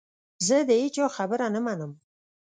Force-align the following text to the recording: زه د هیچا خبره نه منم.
زه 0.47 0.57
د 0.67 0.69
هیچا 0.81 1.05
خبره 1.17 1.47
نه 1.55 1.61
منم. 1.65 1.91